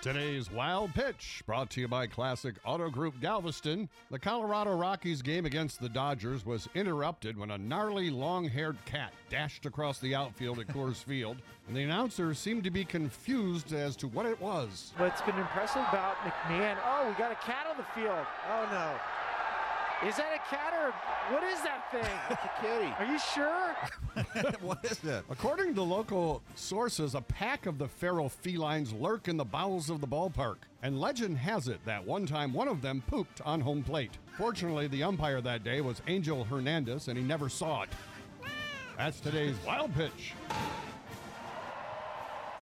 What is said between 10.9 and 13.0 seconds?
Field, and the announcers seemed to be